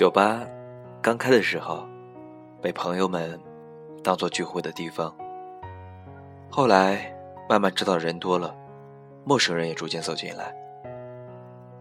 [0.00, 0.40] 酒吧
[1.02, 1.86] 刚开的时候，
[2.62, 3.38] 被朋友们
[4.02, 5.14] 当做聚会的地方。
[6.48, 7.14] 后来
[7.50, 8.56] 慢慢知道人多了，
[9.26, 10.56] 陌生人也逐渐走进来。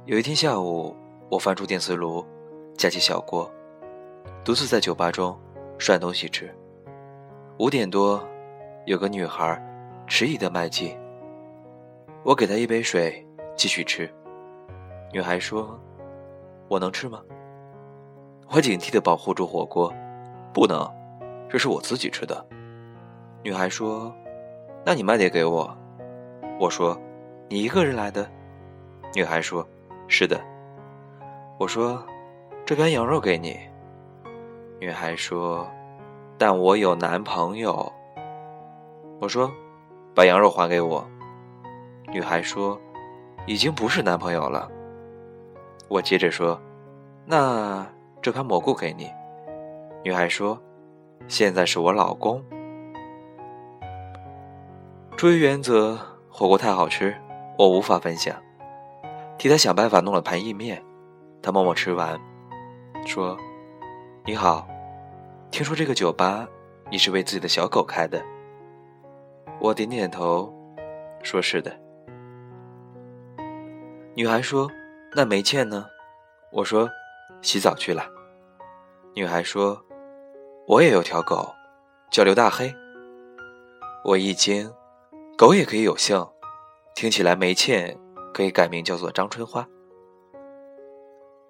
[0.04, 0.94] 有一天下午，
[1.30, 2.22] 我翻出电磁炉，
[2.78, 3.50] 架起小锅，
[4.44, 5.40] 独自在酒吧中
[5.78, 6.54] 涮东西吃。
[7.58, 8.22] 五点多，
[8.86, 9.58] 有个女孩
[10.08, 10.94] 迟疑的迈进，
[12.26, 14.14] 我给她一杯水，继续吃。
[15.14, 15.80] 女孩说
[16.68, 17.22] ：“我能吃吗？”
[18.52, 19.94] 我警惕地保护住火锅，
[20.52, 20.92] 不能，
[21.48, 22.44] 这是我自己吃的。
[23.44, 24.12] 女孩说
[24.84, 25.78] ：“那你卖点给我。”
[26.60, 27.00] 我说
[27.48, 28.28] ：“你一个人来的？”
[29.14, 29.66] 女孩说
[30.10, 30.42] ：“是的。”
[31.60, 32.04] 我说
[32.66, 33.56] ：“这边羊肉给你。”
[34.82, 35.70] 女孩说
[36.36, 37.92] ：“但我有男朋友。”
[39.22, 39.52] 我说
[40.16, 41.08] ：“把羊肉还给我。”
[42.12, 42.82] 女孩说
[43.46, 44.68] ：“已经不是男朋友了。”
[45.88, 46.60] 我接着说
[47.28, 47.86] ：“那……”
[48.30, 49.12] 这盘蘑菇给你，
[50.04, 50.62] 女孩说
[51.28, 52.46] ：“现在是我老公。”
[55.18, 55.98] 出于原则，
[56.30, 57.18] 火锅太好吃，
[57.58, 58.40] 我无法分享，
[59.36, 60.80] 替他想办法弄了盘意面。
[61.42, 62.22] 他默默吃完，
[63.04, 63.36] 说
[64.24, 64.68] ：“你好，
[65.50, 66.48] 听说这个酒吧
[66.92, 68.24] 你是为自己的小狗开的？”
[69.60, 70.54] 我点点头，
[71.24, 71.76] 说是的。
[74.14, 74.70] 女孩说
[75.16, 75.88] ：“那梅倩呢？”
[76.54, 76.88] 我说。
[77.42, 78.04] 洗澡去了。
[79.20, 79.84] 女孩说
[80.66, 81.54] ：“我也有条狗，
[82.10, 82.74] 叫刘大黑。”
[84.06, 84.72] 我一惊，
[85.38, 86.26] 狗也可以有姓，
[86.96, 88.00] 听起来梅倩
[88.34, 89.68] 可以改名叫做张春花。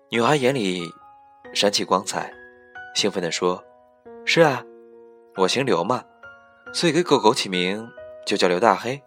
[0.09, 0.81] 女孩眼里
[1.53, 2.33] 闪起光彩，
[2.95, 3.63] 兴奋地说
[4.25, 4.65] ：“是啊，
[5.37, 6.03] 我姓刘嘛，
[6.73, 7.87] 所以给狗狗起名
[8.25, 8.99] 就叫刘大黑。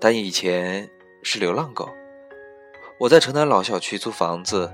[0.00, 0.88] 但以前
[1.22, 1.86] 是流浪狗，
[2.98, 4.72] 我在城南老小区租房子。”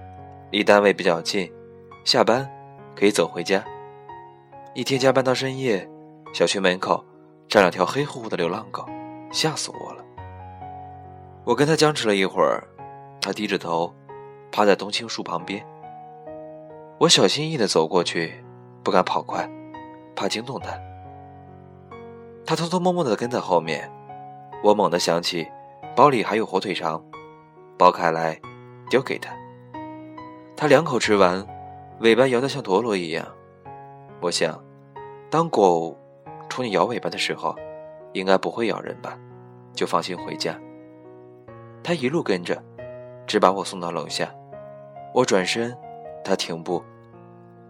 [0.52, 1.52] 离单位比较近，
[2.04, 2.48] 下班
[2.96, 3.64] 可以走回家。
[4.74, 5.88] 一天加班到深夜，
[6.32, 7.04] 小区门口
[7.48, 8.84] 站两条黑乎乎的流浪狗，
[9.30, 10.04] 吓死我了。
[11.44, 12.66] 我跟他僵持了一会儿，
[13.20, 13.94] 他低着头，
[14.50, 15.64] 趴在冬青树旁边。
[16.98, 18.44] 我小心翼翼地走过去，
[18.82, 19.48] 不敢跑快，
[20.16, 20.70] 怕惊动他。
[22.46, 23.90] 他偷偷摸摸地跟在后面。
[24.62, 25.46] 我猛地想起
[25.94, 27.02] 包里还有火腿肠，
[27.76, 28.40] 剥开来
[28.88, 29.30] 丢给他。
[30.56, 31.46] 他两口吃完，
[32.00, 33.26] 尾巴摇得像陀螺一样。
[34.20, 34.58] 我想，
[35.30, 35.96] 当狗
[36.48, 37.54] 冲你摇尾巴的时候，
[38.12, 39.18] 应该不会咬人吧？
[39.72, 40.58] 就放心回家。
[41.82, 42.62] 他一路跟着，
[43.26, 44.32] 只把我送到楼下。
[45.12, 45.76] 我转身，
[46.24, 46.82] 他停步，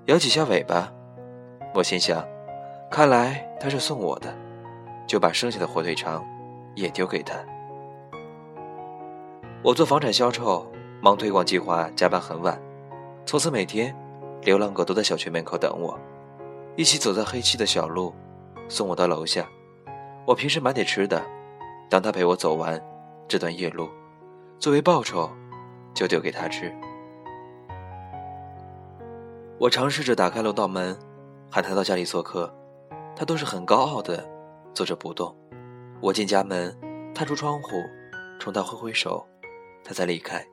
[0.06, 0.92] 摇几下尾巴。
[1.74, 2.24] 我心想，
[2.90, 4.34] 看来他是送我的，
[5.06, 6.24] 就把剩下的火腿肠
[6.74, 7.36] 也丢给他。
[9.62, 10.70] 我做房产销售，
[11.00, 12.60] 忙推广计划，加班很晚。
[13.26, 13.96] 从此每天，
[14.44, 15.99] 流浪狗都在小区门口等我，
[16.77, 18.15] 一起走在黑漆的小路，
[18.69, 19.49] 送我到楼下。
[20.27, 21.22] 我平时买点吃的，
[21.88, 22.78] 当他陪我走完
[23.27, 23.88] 这段夜路，
[24.59, 25.31] 作为报酬，
[25.94, 26.71] 就丢给他吃。
[29.59, 30.94] 我尝试着打开楼道门，
[31.50, 32.53] 喊他到家里做客，
[33.16, 34.28] 他都是很高傲的
[34.75, 35.34] 坐着不动。
[36.03, 36.76] 我进家门，
[37.15, 37.71] 探出窗户，
[38.38, 39.26] 冲他挥挥手，
[39.82, 40.44] 他才离开。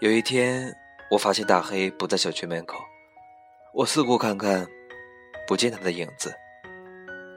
[0.00, 0.70] 有一天。
[1.12, 2.82] 我发现大黑不在小区门口，
[3.74, 4.66] 我四顾看看，
[5.46, 6.34] 不见他的影子。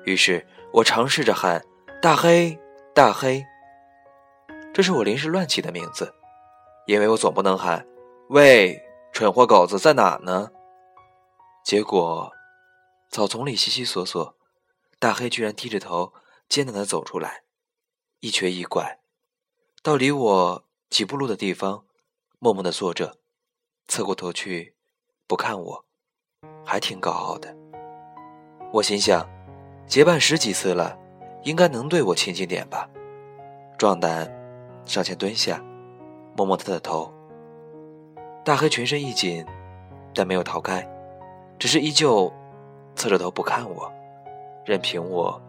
[0.06, 1.62] 于是我尝试着喊
[2.02, 2.58] ：“大黑，
[2.94, 3.46] 大黑。”
[4.74, 6.16] 这是我临时乱起的名字，
[6.88, 7.86] 因为我总不能喊
[8.32, 8.82] ：“喂，
[9.12, 10.50] 蠢货狗子在哪呢？”
[11.66, 12.32] 结果，
[13.10, 14.38] 草丛里悉悉索索，
[15.00, 16.14] 大黑居然低着头，
[16.48, 17.44] 艰难地走出来，
[18.22, 19.00] 一瘸一拐，
[19.84, 21.84] 到离我几步路的地方，
[22.40, 23.18] 默默地坐着。
[23.88, 24.74] 侧过头去，
[25.28, 25.86] 不看我，
[26.66, 27.56] 还挺高傲的。
[28.74, 29.26] 我心想，
[29.86, 30.98] 结伴十几次了，
[31.44, 32.90] 应该能对我亲近点吧。
[33.78, 34.30] 壮胆，
[34.86, 35.64] 上前蹲下，
[36.36, 37.14] 摸摸他的头。
[38.44, 39.46] 大黑全身一紧，
[40.14, 40.86] 但没有逃开，
[41.60, 42.32] 只是依旧
[42.96, 43.90] 侧着头不看我，
[44.66, 45.42] 任凭我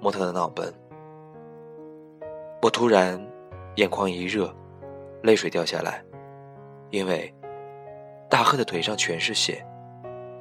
[0.00, 0.74] 摸他的脑门。
[2.60, 3.24] 我突然
[3.76, 4.52] 眼眶一热，
[5.22, 6.04] 泪水掉下来，
[6.90, 7.32] 因为。
[8.28, 9.64] 大赫的腿上全是血，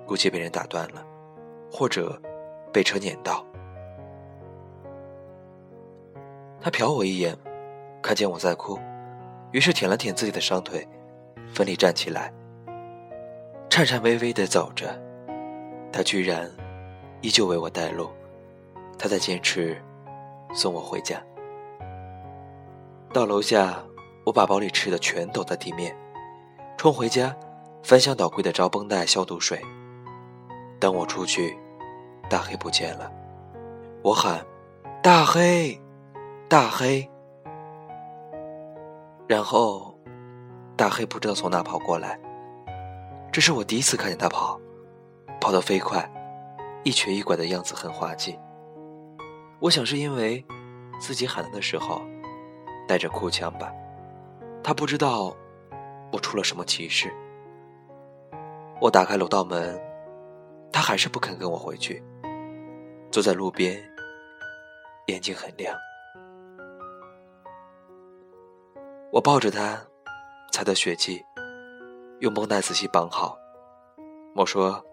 [0.06, 1.06] 估计被人打断了，
[1.72, 2.20] 或者
[2.74, 3.46] 被车碾到。
[6.60, 7.38] 他瞟我一眼，
[8.02, 8.80] 看见我在哭，
[9.52, 10.88] 于是舔了舔自己的伤腿，
[11.54, 12.34] 奋力站起来，
[13.70, 15.00] 颤颤巍巍地走着。
[15.92, 16.52] 他居然
[17.22, 18.10] 依旧为我带路，
[18.98, 19.80] 他在坚持
[20.54, 21.22] 送我回家。
[23.14, 23.82] 到楼下，
[24.26, 25.96] 我把包里吃的全抖在地面，
[26.78, 27.34] 冲回家。
[27.86, 29.64] 翻箱倒柜的找绷带、消毒水。
[30.80, 31.56] 等我出去，
[32.28, 33.12] 大黑不见了。
[34.02, 34.44] 我喊
[35.04, 35.80] ：“大黑，
[36.50, 37.08] 大黑！”
[39.30, 39.96] 然后，
[40.76, 42.20] 大黑不知道从哪跑过来。
[43.32, 44.60] 这是我第一次看见他跑，
[45.40, 46.12] 跑得飞快，
[46.84, 48.40] 一瘸一拐的样子很滑稽。
[49.60, 50.44] 我想是因为
[51.00, 52.02] 自己喊他的时候
[52.88, 53.72] 带着哭腔吧。
[54.64, 55.36] 他不知道
[56.12, 57.14] 我出了什么奇事。
[58.82, 59.82] 我打开楼道门，
[60.72, 62.04] 他还是不肯跟我回去，
[63.10, 63.82] 坐在路边，
[65.08, 65.76] 眼睛很亮。
[69.12, 69.82] 我抱着他，
[70.52, 71.24] 擦掉血迹，
[72.20, 73.38] 用绷带仔细绑好。
[74.36, 74.84] 我说：“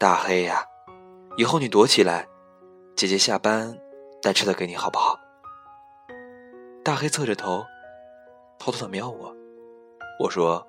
[0.00, 0.64] 大黑呀，
[1.36, 2.26] 以后你躲起来，
[2.96, 3.78] 姐姐下班
[4.22, 5.20] 带吃的给你，好不好？”
[6.82, 7.62] 大黑侧着头，
[8.58, 9.36] 偷偷的瞄我。
[10.18, 10.66] 我说：“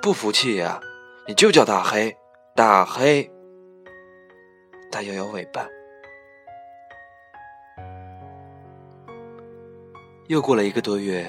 [0.00, 0.80] 不服气呀，
[1.28, 2.16] 你就叫大黑，
[2.56, 3.30] 大黑。”
[4.90, 5.68] 他摇摇尾巴。
[10.28, 11.28] 又过了一个多月。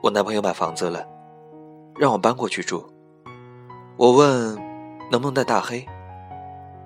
[0.00, 1.04] 我男朋友买房子了，
[1.98, 2.86] 让我搬过去住。
[3.96, 4.54] 我问
[5.10, 5.84] 能不能带大黑，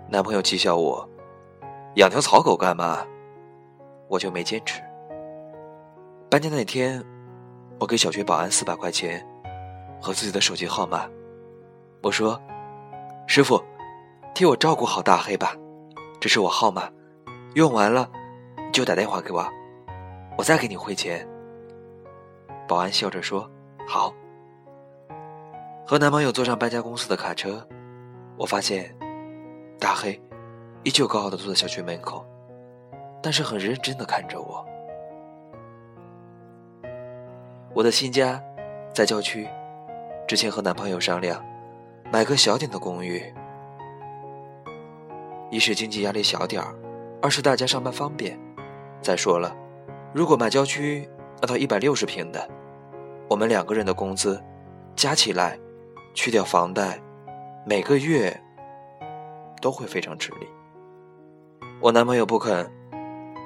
[0.08, 1.06] 男朋友讥笑我
[1.96, 3.04] ：“养条草狗干嘛？”
[4.08, 4.80] 我就没坚持。
[6.30, 7.04] 搬家那天，
[7.80, 9.26] 我给小区保安四百块钱
[10.00, 11.08] 和自己的手机号码，
[12.02, 12.40] 我说
[13.26, 13.62] ：“师傅，
[14.34, 15.54] 替我照顾好大黑吧，
[16.20, 16.88] 这是我号码，
[17.54, 18.08] 用完了
[18.72, 19.44] 就打电话给我，
[20.36, 21.26] 我再给你汇钱。”
[22.68, 23.50] 保安笑着说
[23.86, 24.14] ：“好。”
[25.86, 27.66] 和男朋友坐上搬家公司的卡车，
[28.36, 28.94] 我发现
[29.80, 30.20] 大黑
[30.84, 32.24] 依旧高傲的坐在小区门口，
[33.22, 34.64] 但是很认真的看着我。
[37.74, 38.40] 我的新家
[38.94, 39.48] 在郊区，
[40.26, 41.42] 之前和男朋友商量
[42.10, 43.22] 买个小点的公寓，
[45.50, 46.74] 一是经济压力小点儿，
[47.20, 48.38] 二是大家上班方便。
[49.02, 49.54] 再说了，
[50.14, 51.06] 如果买郊区，
[51.42, 52.48] 那套一百六十平的。
[53.28, 54.42] 我们两个人的工资
[54.96, 55.58] 加起来，
[56.14, 56.98] 去掉房贷，
[57.66, 58.34] 每个月
[59.60, 60.48] 都会非常吃力。
[61.78, 62.72] 我男朋友不肯，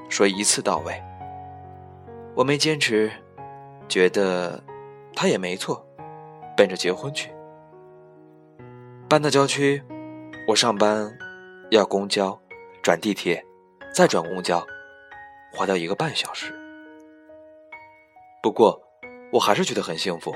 [0.08, 1.02] 说一次到位。
[2.36, 3.10] 我没坚持，
[3.88, 4.62] 觉得
[5.16, 5.84] 他也没错，
[6.56, 7.31] 奔着结婚去。
[9.12, 9.84] 搬到郊区，
[10.48, 11.14] 我上班
[11.70, 12.40] 要公交，
[12.82, 13.44] 转地铁，
[13.94, 14.66] 再转公交，
[15.52, 16.50] 花掉一个半小时。
[18.42, 18.82] 不过。
[19.32, 20.34] 我还是觉得很幸福，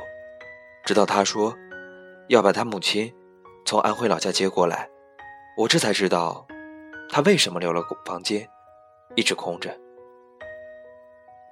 [0.85, 1.55] 直到他说
[2.29, 3.15] 要把他母亲
[3.67, 4.89] 从安徽老家接过来，
[5.59, 6.47] 我这才知道
[7.11, 8.49] 他为什么留了房间
[9.15, 9.79] 一直空着。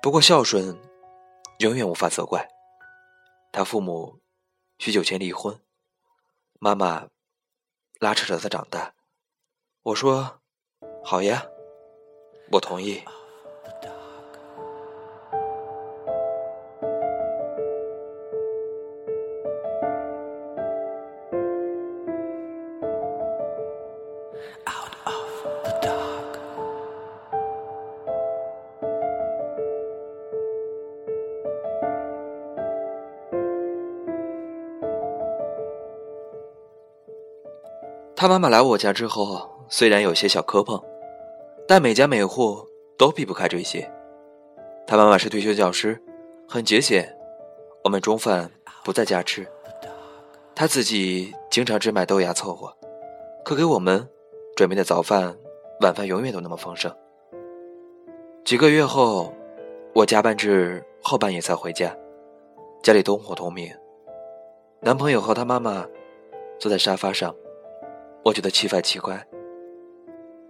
[0.00, 0.78] 不过孝顺
[1.58, 2.48] 永远无法责怪。
[3.52, 4.20] 他父母
[4.78, 5.58] 许久前离婚，
[6.58, 7.08] 妈妈
[8.04, 8.92] 拉扯着他长大。
[9.82, 10.42] 我说
[11.02, 11.46] 好呀，
[12.52, 13.02] 我同意。
[38.24, 40.82] 他妈妈来我家之后，虽然有些小磕碰，
[41.68, 42.66] 但每家每户
[42.96, 43.86] 都避不开这些。
[44.86, 46.02] 他妈妈是退休教师，
[46.48, 47.14] 很节俭，
[47.84, 48.50] 我们中饭
[48.82, 49.46] 不在家吃，
[50.54, 52.74] 他自己经常只买豆芽凑合，
[53.44, 54.08] 可给我们
[54.56, 55.36] 准备的早饭、
[55.82, 56.90] 晚饭永远都那么丰盛。
[58.42, 59.34] 几个月后，
[59.92, 61.94] 我加班至后半夜才回家，
[62.82, 63.70] 家里灯火通明，
[64.80, 65.86] 男朋友和他妈妈
[66.58, 67.34] 坐在沙发上。
[68.24, 69.22] 我觉得奇怪奇怪，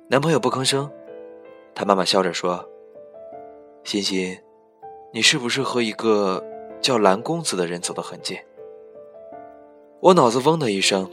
[0.08, 0.88] 男朋友不吭声，
[1.74, 2.64] 他妈妈笑着说
[3.82, 4.38] ：“欣欣，
[5.12, 6.40] 你是不是和一个
[6.80, 8.38] 叫蓝公子的人走得很近？”
[9.98, 11.10] 我脑子嗡的一声，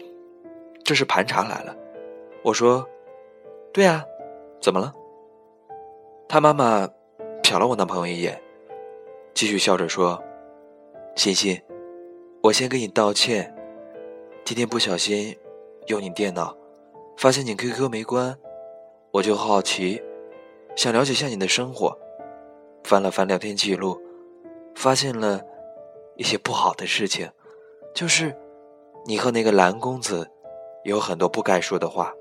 [0.84, 1.76] 这是盘查来了。
[2.44, 2.88] 我说
[3.74, 4.06] ：“对啊，
[4.62, 4.94] 怎么了？”
[6.30, 6.88] 他妈妈
[7.42, 8.40] 瞟了我男朋友一眼，
[9.34, 10.24] 继续笑着说
[11.18, 11.60] ：“欣欣，
[12.44, 13.52] 我先给你道歉，
[14.46, 15.36] 今天不小心。”
[15.88, 16.56] 用你电脑，
[17.18, 18.38] 发现你 QQ 没关，
[19.12, 20.02] 我就好奇，
[20.76, 21.98] 想了解下你的生活，
[22.84, 24.00] 翻了翻聊天记录，
[24.76, 25.44] 发现了
[26.16, 27.30] 一些不好的事情，
[27.94, 28.36] 就是
[29.06, 30.30] 你和那个蓝公子
[30.84, 32.14] 有很多不该说的话。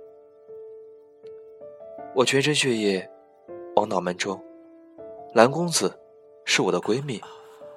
[2.15, 3.09] 我全身血液
[3.77, 4.43] 往脑门冲，
[5.35, 6.01] 蓝公子
[6.45, 7.21] 是我的闺蜜，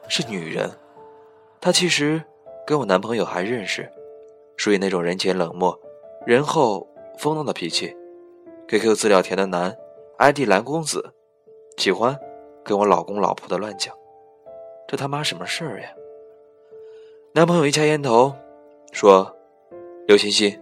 [0.07, 0.71] 是女人，
[1.61, 2.23] 她其实
[2.65, 3.91] 跟我男朋友还认识。
[4.55, 5.77] 属于那种人前冷漠、
[6.25, 7.95] 人后风浪的脾气。
[8.67, 9.75] QQ 资料填的男
[10.17, 11.13] ，ID 蓝公子，
[11.77, 12.17] 喜欢
[12.63, 13.93] 跟我老公老婆的乱讲，
[14.87, 15.89] 这他妈什么事儿呀？
[17.33, 18.33] 男朋友一掐烟头，
[18.91, 19.35] 说
[20.07, 20.59] ：“刘欣欣，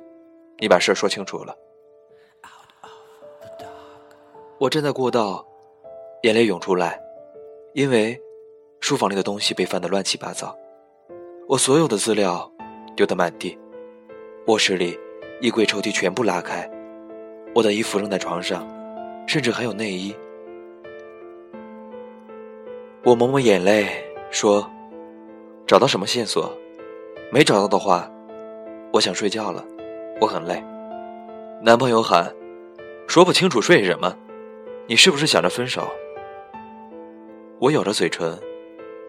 [0.58, 1.56] 你把事儿说清楚了。”
[4.58, 5.46] 我站在过道，
[6.24, 7.00] 眼泪涌出来，
[7.74, 8.20] 因为
[8.80, 10.58] 书房里的东西被翻得乱七八糟，
[11.48, 12.52] 我所有的资料
[12.96, 13.58] 丢得满地，
[14.48, 14.98] 卧室里
[15.40, 16.68] 衣柜抽屉全部拉开，
[17.54, 18.68] 我的衣服扔在床上，
[19.28, 20.16] 甚至还有内衣。
[23.04, 23.88] 我抹抹眼泪，
[24.32, 24.68] 说
[25.68, 26.52] ：“找到什么线索？
[27.32, 28.12] 没找到的话，
[28.92, 29.64] 我想睡觉了，
[30.20, 30.64] 我很累。”
[31.62, 32.34] 男朋友喊
[33.08, 34.16] ：“说不清楚睡什么？”
[34.88, 35.88] 你是不是想着分手？
[37.60, 38.36] 我咬着嘴唇，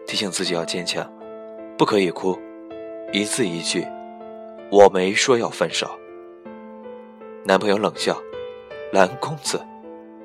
[0.05, 1.11] 提醒自己要坚强，
[1.75, 2.37] 不可以哭，
[3.11, 3.85] 一字一句，
[4.73, 5.87] 我没说要分手。
[7.43, 8.19] 男朋友冷笑
[8.91, 9.61] ：“蓝公子，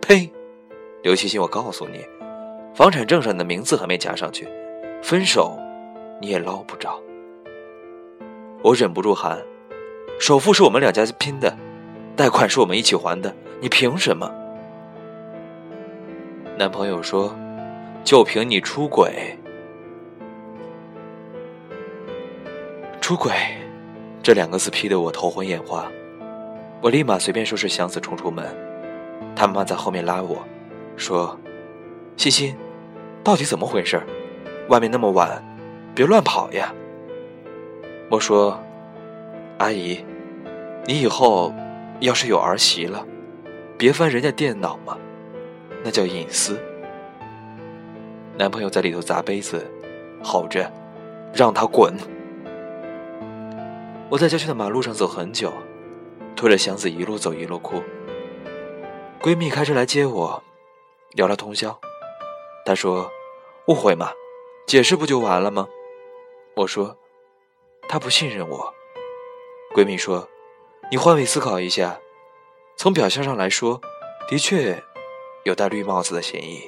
[0.00, 0.32] 呸！
[1.02, 2.02] 刘欣欣，我告诉你，
[2.74, 4.48] 房产证上的名字还没加上去，
[5.02, 5.54] 分手
[6.18, 6.98] 你也捞不着。”
[8.64, 9.38] 我忍不住喊
[10.18, 11.54] ：“首付是我们两家拼的，
[12.16, 14.32] 贷款是我们一起还的，你凭什么？”
[16.56, 17.36] 男朋友说
[18.02, 19.38] ：“就凭你出轨，
[22.98, 23.30] 出轨，
[24.28, 25.90] 这两个字批得我头昏眼花。
[26.82, 28.44] 我立马随便收拾箱子冲出门，
[29.34, 30.36] 他妈在后面拉我，
[30.98, 31.34] 说
[32.18, 32.54] ：‘欣欣，
[33.24, 33.98] 到底怎么回事？
[34.68, 35.42] 外面那么晚，
[35.94, 36.74] 别乱跑呀。’
[38.12, 38.60] 我说
[39.56, 40.04] ：‘阿姨，
[40.84, 41.50] 你以后
[42.00, 43.02] 要是有儿媳了，
[43.78, 44.94] 别翻人家电脑嘛。’”
[45.82, 46.60] 那叫隐私。
[48.36, 49.66] 男朋友在里头砸杯子，
[50.22, 50.70] 吼着
[51.32, 51.94] ：“让他滚！”
[54.10, 55.52] 我在郊区的马路上走很久，
[56.34, 57.82] 拖着箱子一路走一路哭。
[59.20, 60.42] 闺蜜开车来接我，
[61.12, 61.78] 聊了通宵。
[62.64, 63.10] 她说
[63.68, 64.12] ：“误会嘛，
[64.66, 65.68] 解释不就完了吗？”
[66.56, 66.96] 我说
[67.86, 68.74] ：“她不信任我。”
[69.76, 70.26] 闺蜜说
[70.90, 72.00] ：“你换位思考一下，
[72.76, 73.78] 从表象上来说，
[74.28, 74.82] 的确。”
[75.44, 76.62] 有戴绿帽子的嫌疑。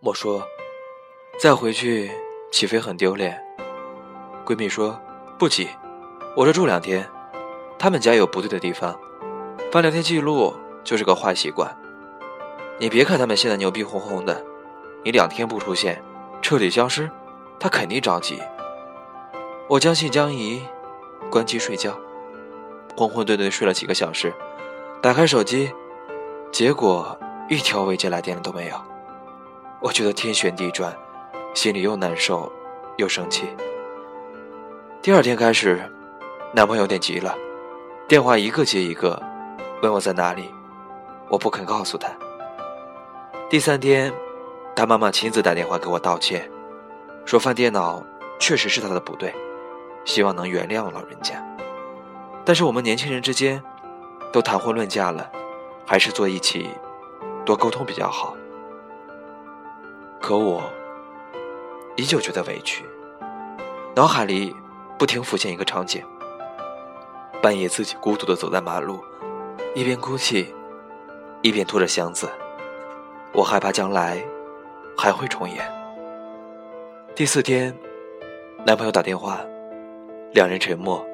[0.00, 0.44] 我说
[1.38, 2.10] ：“再回去
[2.50, 3.40] 岂非很丢脸。”
[4.46, 4.96] 闺蜜说
[5.36, 5.68] ：“不急，
[6.36, 7.04] 我这住两天。
[7.76, 8.96] 他们家有不对的地方，
[9.72, 11.76] 翻聊天记录就是个坏习惯。
[12.78, 14.40] 你别看他们现在牛逼哄哄的，
[15.02, 16.00] 你两天不出现，
[16.40, 17.10] 彻底消失，
[17.58, 18.40] 他肯定着急。”
[19.68, 20.62] 我将信将疑，
[21.28, 21.98] 关机睡觉，
[22.96, 24.32] 混混沌沌睡了几个小时。
[25.02, 25.72] 打开手机，
[26.52, 28.80] 结果一条未接来电都没有。
[29.80, 30.96] 我觉得天旋地转，
[31.52, 32.50] 心里又难受
[32.96, 33.48] 又生气。
[35.06, 35.80] 第二天开始，
[36.52, 37.32] 男朋友有点急了，
[38.08, 39.22] 电话一个接一个，
[39.80, 40.52] 问我在哪里，
[41.28, 42.08] 我不肯告诉他。
[43.48, 44.12] 第三天，
[44.74, 46.50] 他妈妈亲自打电话给我道歉，
[47.24, 48.02] 说翻电脑
[48.40, 49.32] 确实是他的不对，
[50.04, 51.40] 希望能原谅老人家。
[52.44, 53.62] 但是我们年轻人之间。
[54.32, 55.30] 都谈婚论嫁了，
[55.86, 56.68] 还是坐一起
[57.44, 58.36] 多沟通比较好。
[60.20, 60.64] 可我
[61.94, 62.84] 依旧觉得委屈，
[63.94, 64.54] 脑海里
[64.98, 66.02] 不停浮现一个场景：
[67.42, 68.98] 半夜自己孤独的走在马路，
[69.74, 70.52] 一边哭泣，
[71.42, 72.28] 一边拖着箱子。
[73.32, 74.24] 我害怕将来
[74.96, 75.58] 还会重演。
[77.14, 77.76] 第四天，
[78.64, 79.40] 男朋友打电话，
[80.32, 81.04] 两人沉默，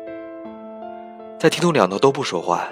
[1.39, 2.69] 在听筒两头都不说话。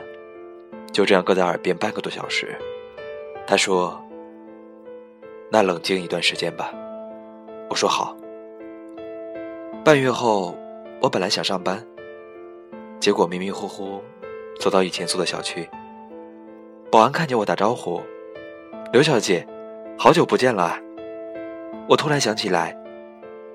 [0.92, 2.56] 就这样搁在耳边半个多小时，
[3.46, 4.00] 他说
[5.48, 6.72] ：“那冷静一段时间吧。”
[7.70, 8.16] 我说：“好。”
[9.84, 10.56] 半月后，
[11.02, 11.82] 我本来想上班，
[13.00, 14.02] 结果迷迷糊糊
[14.58, 15.66] 走到以前租的小区，
[16.90, 18.02] 保安看见我打招呼
[18.92, 19.46] ：“刘小姐，
[19.98, 20.78] 好久不见了。”
[21.88, 22.76] 我突然想起来，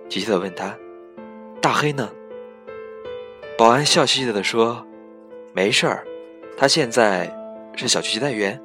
[0.09, 0.75] 急切的问他
[1.61, 2.09] ：“大黑呢？”
[3.55, 4.83] 保安笑嘻嘻的说
[5.53, 6.03] ：“没事儿。”
[6.57, 7.31] 他现在
[7.75, 8.59] 是小区接待员，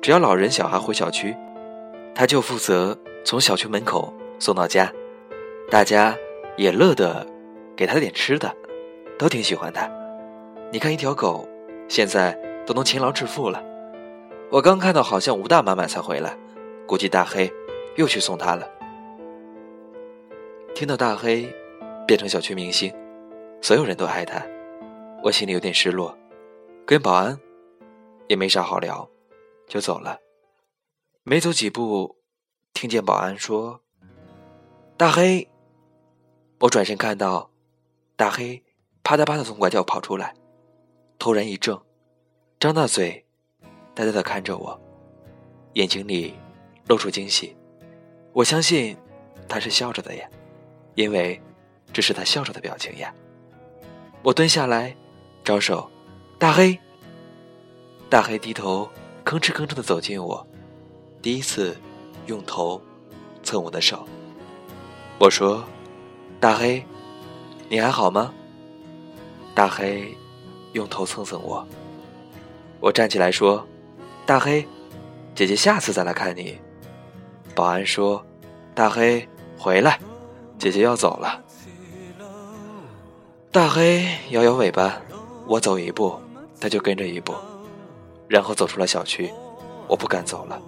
[0.00, 1.34] 只要老人小孩回小区，
[2.14, 4.92] 他就负责从小区门口送到家。
[5.68, 6.16] 大家
[6.56, 7.26] 也乐得
[7.76, 8.54] 给他点吃的，
[9.18, 9.90] 都挺喜欢他。
[10.72, 11.46] 你看，一条狗
[11.88, 12.32] 现在
[12.66, 13.62] 都能勤劳致富了。
[14.50, 16.36] 我刚看到，好像吴大妈妈才回来，
[16.86, 17.52] 估计大黑
[17.96, 18.66] 又去送他了。
[20.74, 21.52] 听到大黑
[22.06, 22.92] 变成小区明星，
[23.60, 24.42] 所有人都爱他，
[25.22, 26.16] 我心里有点失落。
[26.84, 27.38] 跟保安
[28.28, 29.08] 也没啥好聊，
[29.66, 30.18] 就走了。
[31.24, 32.16] 没走几步，
[32.72, 33.80] 听见保安说
[34.96, 35.48] ：“大黑。”
[36.60, 37.50] 我转身看到，
[38.16, 38.64] 大黑
[39.02, 40.32] 啪嗒啪嗒从拐角跑出来，
[41.18, 41.82] 突然一怔，
[42.58, 43.26] 张大嘴，
[43.94, 44.80] 呆呆的看着我，
[45.74, 46.34] 眼睛里
[46.88, 47.54] 露出惊喜。
[48.32, 48.96] 我相信
[49.46, 50.26] 他是笑着的呀，
[50.94, 51.38] 因为
[51.92, 53.14] 这是他笑着的表情呀。
[54.22, 54.96] 我蹲下来，
[55.44, 55.90] 招手，
[56.38, 56.78] 大黑。
[58.08, 58.88] 大黑低头，
[59.26, 60.46] 吭哧吭哧的走近我，
[61.20, 61.76] 第一次
[62.24, 62.80] 用头
[63.42, 64.08] 蹭我的手。
[65.18, 65.62] 我说
[66.40, 66.82] ：“大黑，
[67.68, 68.32] 你还好吗？”
[69.54, 70.16] 大黑
[70.72, 71.66] 用头蹭蹭我。
[72.80, 73.66] 我站起来说
[74.26, 74.66] ：“大黑，
[75.34, 76.58] 姐姐下次再来看你。”
[77.54, 78.24] 保安说
[78.74, 79.26] ：“大黑，
[79.58, 79.98] 回来，
[80.58, 81.42] 姐姐要走了。”
[83.50, 85.00] 大黑摇摇尾巴，
[85.46, 86.14] 我走一步，
[86.60, 87.34] 他就跟着一步。
[88.28, 89.32] 然后走出了小区，
[89.88, 90.60] 我不敢走了，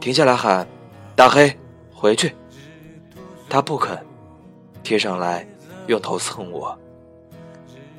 [0.00, 0.66] 停下来喊
[1.14, 1.56] ：“大黑，
[1.94, 2.34] 回去！”
[3.48, 3.96] 他不肯，
[4.82, 5.46] 贴上来，
[5.86, 6.76] 用头蹭我。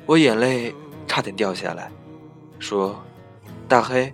[0.06, 0.74] 我眼泪
[1.06, 1.90] 差点掉下来，
[2.58, 2.96] 说
[3.68, 4.12] ：“大黑，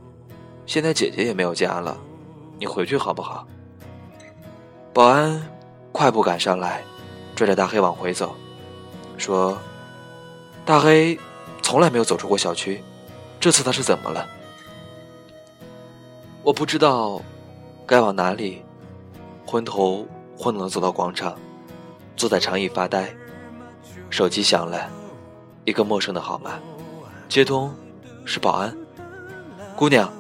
[0.66, 1.96] 现在姐姐也没有家了，
[2.58, 3.46] 你回去好不好？”
[4.92, 5.42] 保安
[5.92, 6.82] 快步赶上来，
[7.34, 8.34] 拽着大黑往回走，
[9.16, 9.58] 说
[10.64, 11.18] ：“大黑
[11.62, 12.82] 从来没有走出过小区，
[13.38, 14.28] 这次他是怎么了？”
[16.42, 17.20] 我不知道
[17.86, 18.62] 该往哪里，
[19.44, 20.06] 昏头
[20.38, 21.36] 昏脑走到广场，
[22.16, 23.14] 坐在长椅发呆。
[24.10, 24.90] 手机响了，
[25.64, 26.58] 一个陌生的号码，
[27.28, 27.72] 接通，
[28.24, 28.76] 是保安。
[29.76, 30.12] 姑娘，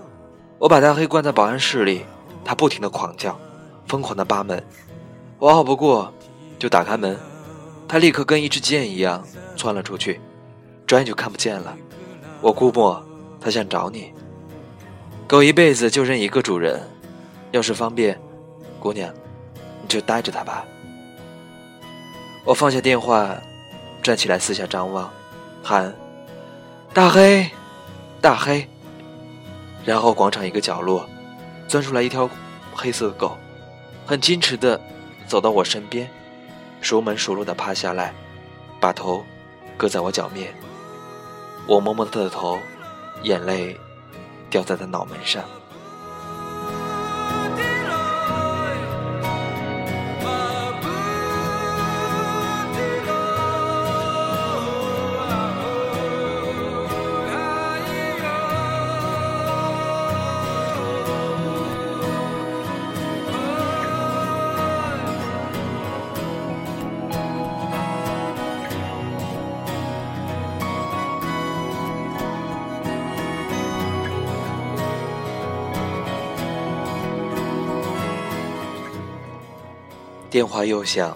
[0.58, 2.06] 我把大黑关在保安室里，
[2.44, 3.38] 他不停的狂叫，
[3.86, 4.64] 疯狂的扒门。
[5.38, 6.12] 我拗不过，
[6.58, 7.18] 就打开门，
[7.88, 9.22] 他立刻跟一支箭一样
[9.56, 10.20] 窜了出去，
[10.86, 11.76] 转眼就看不见了。
[12.40, 13.02] 我估摸
[13.40, 14.12] 他想找你。
[15.26, 16.80] 狗一辈子就认一个主人，
[17.50, 18.18] 要是方便，
[18.78, 19.12] 姑娘，
[19.82, 20.64] 你就带着它吧。
[22.44, 23.36] 我放下电话，
[24.02, 25.10] 站起来四下张望，
[25.62, 25.94] 喊
[26.92, 27.50] ：“大黑，
[28.20, 28.68] 大黑！”
[29.84, 31.08] 然后广场一个角落，
[31.68, 32.28] 钻出来一条
[32.74, 33.36] 黑色的狗，
[34.06, 34.80] 很矜持的
[35.26, 36.08] 走到我身边，
[36.80, 38.14] 熟门熟路的趴下来，
[38.80, 39.24] 把头
[39.76, 40.54] 搁在我脚面。
[41.66, 42.58] 我摸摸它的头，
[43.22, 43.78] 眼泪。
[44.50, 45.44] 掉在他脑门上。
[80.40, 81.14] 电话又响，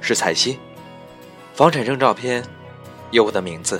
[0.00, 0.58] 是彩西，
[1.52, 2.42] 房产证照片，
[3.10, 3.78] 有我的名字。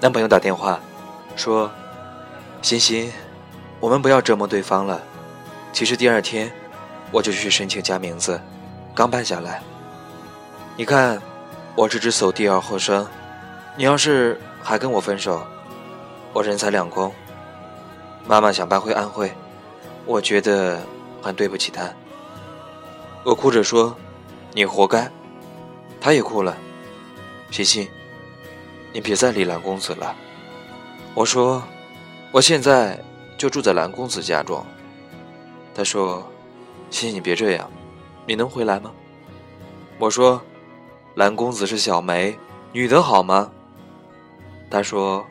[0.00, 0.80] 男朋友打电话
[1.36, 1.70] 说
[2.62, 3.12] ：“欣欣，
[3.78, 5.00] 我们不要折磨对方了。
[5.72, 6.50] 其实第二天
[7.12, 8.40] 我就去申请加名字，
[8.92, 9.62] 刚办下来。
[10.76, 11.22] 你看，
[11.76, 13.06] 我这只手第二后生，
[13.76, 15.46] 你要是还跟我分手，
[16.32, 17.14] 我人财两空。
[18.26, 19.32] 妈妈想搬回安徽，
[20.06, 20.82] 我觉得
[21.22, 21.88] 很对不起她。”
[23.24, 23.96] 我哭着说
[24.52, 25.10] ：“你活该。”
[26.00, 26.56] 他也哭了。
[27.50, 27.88] 欣欣，
[28.92, 30.16] 你别再理蓝公子了。
[31.14, 31.62] 我说
[32.32, 33.00] ：“我现在
[33.38, 34.64] 就住在蓝公子家中。”
[35.74, 36.26] 他说
[36.90, 37.70] ：“欣欣，你别这样，
[38.26, 38.90] 你能回来吗？”
[39.98, 40.42] 我说
[41.14, 42.36] ：“蓝公子是小梅，
[42.72, 43.52] 女的好吗？”
[44.68, 45.24] 他说：“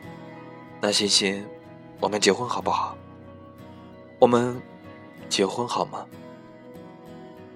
[0.80, 1.44] 那欣欣，
[2.00, 2.96] 我们结婚好不好？
[4.18, 4.62] 我们
[5.28, 6.06] 结婚好吗？”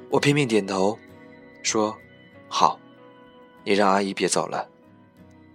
[0.09, 0.97] 我拼命点头，
[1.63, 1.97] 说
[2.49, 2.79] ：“好，
[3.65, 4.69] 你让阿姨别走了。”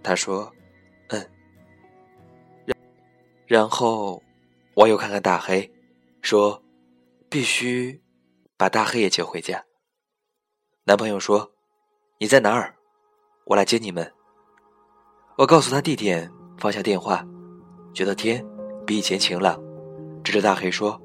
[0.04, 0.52] 他说
[1.08, 1.30] ：“嗯。”
[2.66, 2.76] 然
[3.46, 4.22] 然后
[4.74, 5.70] 我又看看大黑，
[6.20, 6.62] 说
[7.30, 8.00] ：“必须
[8.56, 9.64] 把大黑也接回家。”
[10.84, 11.50] 男朋友说
[12.20, 12.74] ：“你在哪儿？
[13.46, 14.12] 我来接你们。”
[15.38, 17.26] 我告诉他地点，放下电话，
[17.94, 18.46] 觉得天
[18.86, 19.58] 比以前晴朗，
[20.22, 21.00] 指着大黑说：“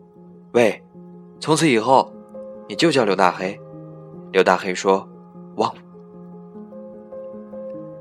[0.51, 0.83] 喂，
[1.39, 2.13] 从此以后。”
[2.69, 3.57] 你就叫刘大黑，
[4.33, 5.07] 刘大黑说
[5.55, 5.81] ：“忘了。”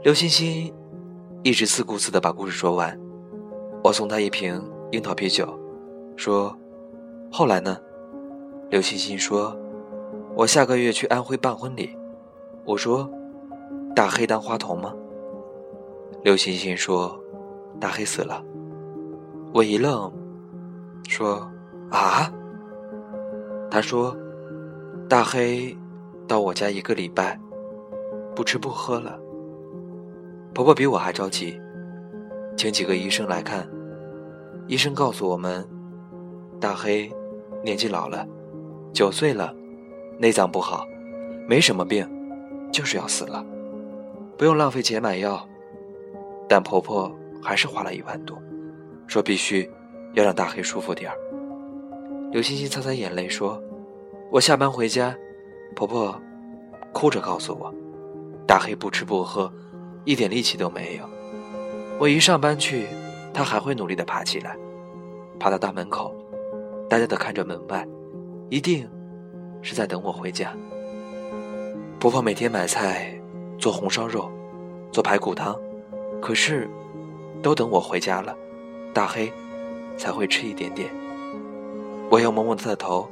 [0.03, 0.75] 刘欣欣
[1.45, 2.99] 一直自顾自的把故事说完。
[3.85, 5.57] 我送他一瓶樱桃啤酒，
[6.17, 6.53] 说
[7.31, 7.79] ：“后来呢？”
[8.69, 9.57] 刘欣欣说
[10.35, 11.97] ：“我下个月去安徽办婚礼。”
[12.67, 13.09] 我说
[13.95, 14.93] ：“大黑当花童吗？”
[16.25, 17.17] 刘欣欣说
[17.79, 18.43] ：“大黑死了。”
[19.55, 20.13] 我一愣，
[21.09, 21.49] 说
[21.91, 22.29] ：“啊？”
[23.71, 24.17] 他说。
[25.09, 25.77] 大黑
[26.27, 27.39] 到我家一个礼拜，
[28.35, 29.17] 不吃不喝了，
[30.53, 31.61] 婆婆比我还着急，
[32.57, 33.69] 请几个医生来看。
[34.67, 35.65] 医生告诉我们，
[36.61, 37.09] 大黑
[37.63, 38.27] 年纪老了，
[38.93, 39.55] 九岁了，
[40.19, 40.85] 内脏不好，
[41.49, 42.05] 没什么病，
[42.73, 43.47] 就是要死了，
[44.37, 45.41] 不用浪费钱买药。
[46.49, 48.37] 但婆婆还是花了一万多，
[49.07, 49.71] 说必须
[50.15, 51.17] 要让大黑舒服点儿。
[52.33, 53.63] 刘星星擦擦眼泪说
[54.31, 55.17] ：“我下班回家，
[55.75, 56.21] 婆婆
[56.93, 57.73] 哭着告诉我，
[58.47, 59.53] 大黑不吃不喝。”
[60.07, 61.05] 一点力气都没有。
[61.99, 62.87] 我一上班去，
[63.35, 64.57] 他还会努力的爬起来，
[65.37, 66.15] 爬到大门口，
[66.89, 67.85] 呆呆的看着门外，
[68.49, 68.89] 一定
[69.63, 70.53] 是在等我回家。
[71.99, 73.21] 婆婆每天买菜，
[73.59, 74.31] 做红烧肉，
[74.93, 75.59] 做排骨汤，
[76.23, 76.71] 可是
[77.43, 78.33] 都等我回家了，
[78.95, 79.33] 大黑
[79.99, 80.89] 才会吃一点点。
[82.09, 83.09] 我要摸摸他的头，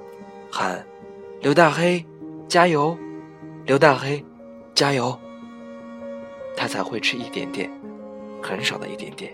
[0.49, 0.87] 喊
[1.41, 2.05] ：“刘大黑，
[2.49, 2.97] 加油！
[3.67, 4.25] 刘大黑，
[4.75, 5.19] 加油！”
[6.57, 7.71] 他才会吃一点点，
[8.43, 9.33] 很少的一点点。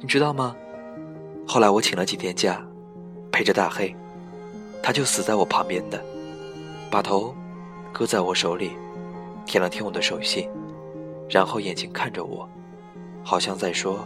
[0.00, 0.56] 你知道吗？
[1.46, 2.64] 后来我请了几天假，
[3.30, 3.94] 陪着大黑，
[4.82, 6.02] 他就死在我旁边的，
[6.90, 7.34] 把头
[7.92, 8.72] 搁在我手里，
[9.46, 10.48] 舔了舔我的手心，
[11.28, 12.48] 然后眼睛看着我，
[13.22, 14.04] 好像在说：“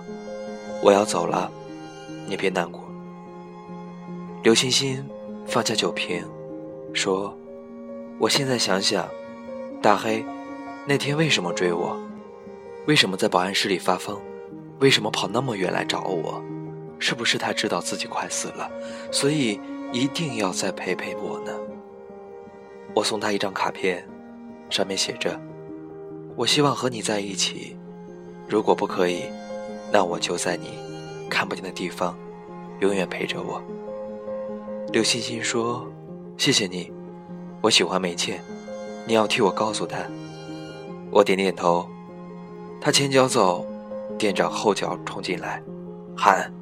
[0.82, 1.50] 我要走了，
[2.26, 2.82] 你别难过。”
[4.42, 5.02] 刘欣欣
[5.46, 6.24] 放下酒瓶，
[6.94, 7.36] 说
[8.18, 9.08] ：“我现在想想，
[9.82, 10.24] 大黑。”
[10.86, 11.96] 那天为什么追我？
[12.86, 14.18] 为什么在保安室里发疯？
[14.80, 16.42] 为什么跑那么远来找我？
[16.98, 18.70] 是不是他知道自己快死了，
[19.10, 19.60] 所以
[19.92, 21.52] 一定要再陪陪我呢？
[22.94, 24.06] 我送他一张卡片，
[24.70, 25.40] 上面写着
[26.34, 27.76] ：“我希望和你在一起，
[28.48, 29.24] 如果不可以，
[29.92, 30.78] 那我就在你
[31.28, 32.16] 看不见的地方，
[32.80, 33.62] 永远陪着我。”
[34.92, 35.90] 刘欣欣说
[36.36, 36.92] ：“谢谢你，
[37.62, 38.44] 我喜欢梅倩，
[39.06, 39.96] 你要替我告诉她。”
[41.10, 41.88] 我点点头，
[42.78, 43.66] 他前脚走，
[44.18, 45.62] 店长后脚冲进来，
[46.14, 46.52] 喊：“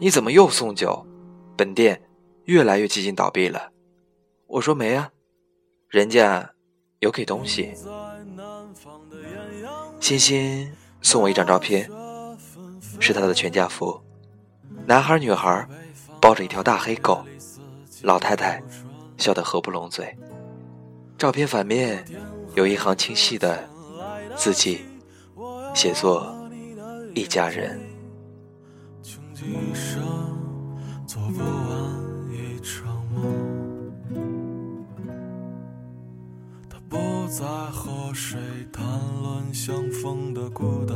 [0.00, 1.06] 你怎么又送酒？
[1.56, 2.02] 本店
[2.46, 3.70] 越来越接近倒闭了。”
[4.48, 5.10] 我说：“没啊，
[5.88, 6.50] 人家
[6.98, 7.72] 有给东西。”
[10.00, 10.72] 欣欣
[11.02, 11.88] 送我一张照片，
[12.98, 14.00] 是他的全家福，
[14.86, 15.68] 男孩女孩
[16.20, 17.24] 抱着一条大黑狗，
[18.06, 18.62] 老太太
[19.18, 20.16] 笑得合不拢嘴。
[21.18, 22.04] 照片反面
[22.54, 23.68] 有一行清晰的。
[24.36, 24.84] 自己
[25.74, 26.30] 写作
[27.14, 27.80] 一家人。
[31.06, 33.24] 做不完一场梦
[36.68, 36.96] 他不
[37.28, 38.38] 再和谁
[38.70, 38.84] 谈
[39.22, 40.94] 论相逢的孤岛，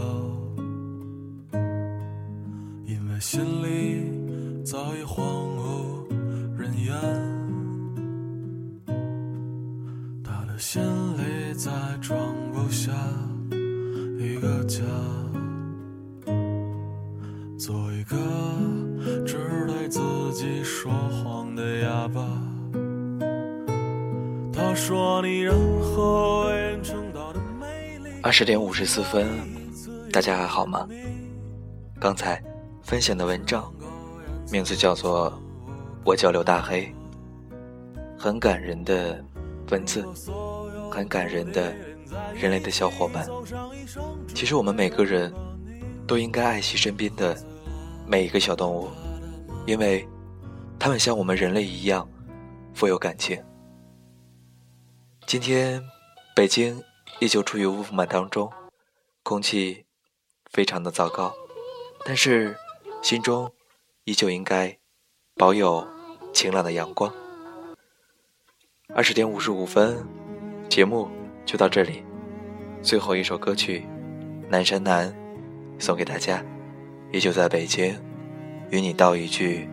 [2.85, 5.25] 因为心里早已荒
[5.57, 5.89] 无
[6.70, 6.94] 人烟。
[10.22, 10.80] 他的心
[11.16, 12.18] 里再装
[12.52, 12.92] 不下。
[14.18, 14.83] 一个家，
[17.59, 18.16] 做一个
[19.26, 20.00] 只对自
[20.33, 22.20] 己说谎的哑巴。
[24.52, 28.11] 他说你任何为人称道的美丽。
[28.22, 29.26] 二十点五十四分，
[30.12, 30.87] 大家还好吗？
[31.98, 32.42] 刚才
[32.83, 33.72] 分享的文章
[34.52, 35.30] 名字叫做
[36.05, 36.87] 《我叫刘大黑》，
[38.19, 39.25] 很感人的
[39.71, 40.05] 文字，
[40.91, 41.75] 很感人的。
[42.35, 43.25] 人类的小伙伴，
[44.35, 45.33] 其实我们每个人
[46.09, 47.37] 都应该爱惜身边的
[48.05, 48.89] 每一个小动物，
[49.65, 50.05] 因为
[50.77, 52.09] 它们像我们人类一样
[52.75, 53.41] 富有感情。
[55.25, 55.81] 今天
[56.35, 56.83] 北京
[57.21, 58.51] 依旧处于雾霾当中，
[59.23, 59.87] 空气
[60.51, 61.33] 非常的糟糕，
[62.05, 62.57] 但是
[63.01, 63.53] 心中
[64.03, 64.77] 依旧应该
[65.40, 65.83] 保有
[66.35, 67.11] 晴朗的阳光。
[68.94, 69.96] 二十点五十五分，
[70.68, 71.09] 节目
[71.46, 72.05] 就到这里。
[72.83, 73.79] 最后一首歌曲
[74.50, 75.09] 《南山南》，
[75.83, 76.44] 送给大家。
[77.11, 77.98] 依旧在北京，
[78.68, 79.66] 与你道一句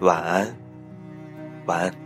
[0.00, 0.56] 晚安，
[1.66, 2.05] 晚安。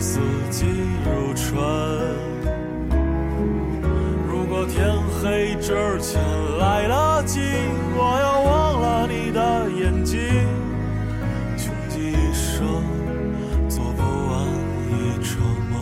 [0.00, 0.66] 四季
[1.04, 1.56] 如春。
[4.28, 4.86] 如果天
[5.20, 6.20] 黑之前
[6.58, 7.40] 来得及，
[7.96, 10.18] 我要忘了你的眼睛，
[11.56, 12.64] 穷极一生
[13.68, 14.46] 做不完
[14.90, 14.92] 一
[15.24, 15.74] 场梦，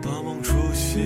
[0.00, 1.02] 大梦初醒，